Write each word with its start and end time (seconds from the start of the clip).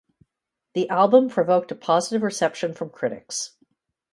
The 0.73 0.89
album 0.89 1.29
provoked 1.29 1.71
a 1.71 1.75
positive 1.75 2.23
reception 2.23 2.73
from 2.73 2.89
critics. 2.89 3.51